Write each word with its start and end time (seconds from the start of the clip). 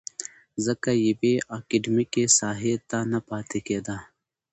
ځکه 0.65 0.89
يوې 1.07 1.35
اکادميکې 1.59 2.23
ساحې 2.37 2.73
ته 2.89 2.99
نه 3.11 3.19
پاتې 3.29 3.59
کېده. 3.67 3.97